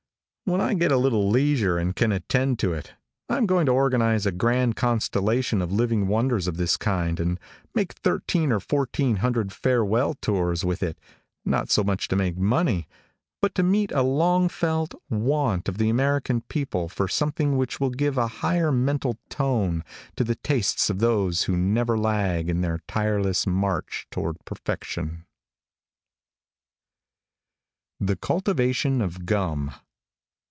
When 0.43 0.59
I 0.59 0.73
get 0.73 0.91
a 0.91 0.97
little 0.97 1.29
leisure, 1.29 1.77
and 1.77 1.95
can 1.95 2.11
attend 2.11 2.59
to 2.59 2.73
it, 2.73 2.93
I 3.29 3.37
am 3.37 3.45
going 3.45 3.65
to 3.67 3.71
organize 3.71 4.25
a 4.25 4.33
grand 4.33 4.75
constellation 4.75 5.61
of 5.61 5.71
living 5.71 6.09
wonders 6.09 6.45
of 6.45 6.57
this 6.57 6.75
kind, 6.75 7.21
and 7.21 7.39
make 7.73 7.93
thirteen 7.93 8.51
or 8.51 8.59
fourteen 8.59 9.17
hundred 9.17 9.53
farewell 9.53 10.13
tours 10.15 10.65
with 10.65 10.83
it, 10.83 10.99
not 11.45 11.69
so 11.71 11.85
much 11.85 12.09
to 12.09 12.17
make 12.17 12.37
money, 12.37 12.89
but 13.41 13.55
to 13.55 13.63
meet 13.63 13.93
a 13.93 14.01
long 14.01 14.49
felt, 14.49 14.93
want 15.09 15.69
of 15.69 15.77
the 15.77 15.89
American 15.89 16.41
people 16.41 16.89
for 16.89 17.07
something 17.07 17.55
which 17.55 17.79
will 17.79 17.89
give 17.89 18.17
a 18.17 18.27
higher 18.43 18.73
mental 18.73 19.17
tone 19.29 19.85
to 20.17 20.25
the 20.25 20.35
tastes 20.35 20.89
of 20.89 20.99
those 20.99 21.43
who 21.43 21.55
never 21.55 21.97
lag 21.97 22.49
in 22.49 22.59
their 22.59 22.81
tireless 22.89 23.47
march 23.47 24.05
toward 24.11 24.35
perfection. 24.43 25.25
THE 28.01 28.17
CULTIVATION 28.17 29.01
OF 29.01 29.25
GUM. 29.25 29.71